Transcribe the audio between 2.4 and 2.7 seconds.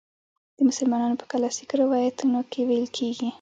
کې